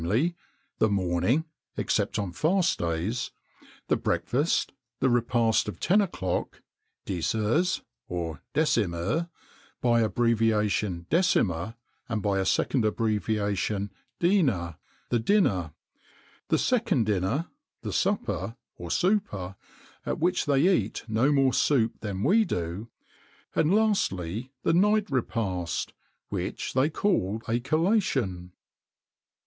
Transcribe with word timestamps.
the 0.79 0.89
morning 0.89 1.45
(except 1.77 2.17
on 2.17 2.31
fast 2.31 2.79
days), 2.79 3.29
the 3.87 3.95
breakfast; 3.95 4.73
the 4.99 5.11
repast 5.11 5.67
of 5.67 5.79
ten 5.79 6.01
o'clock, 6.01 6.63
(dix 7.05 7.33
heures, 7.33 7.81
or 8.07 8.41
the 8.53 8.61
décimheure; 8.61 9.29
by 9.79 10.01
abbreviation 10.01 11.05
décimer, 11.11 11.75
and 12.09 12.23
by 12.23 12.39
a 12.39 12.45
second 12.45 12.83
abbreviation, 12.83 13.91
dîner) 14.19 14.75
the 15.09 15.19
dinner; 15.19 15.71
the 16.47 16.57
second 16.57 17.03
dinner, 17.05 17.49
the 17.83 17.93
supper 17.93 18.55
(souper), 18.89 19.55
at 20.03 20.17
which 20.17 20.47
they 20.47 20.61
eat 20.61 21.03
no 21.07 21.31
more 21.31 21.53
soup 21.53 21.99
than 21.99 22.23
we 22.23 22.43
do; 22.43 22.89
and 23.55 23.71
lastly, 23.71 24.51
the 24.63 24.73
night 24.73 25.11
repast, 25.11 25.93
which 26.29 26.73
they 26.73 26.89
called 26.89 27.43
a 27.47 27.59
collation. 27.59 28.51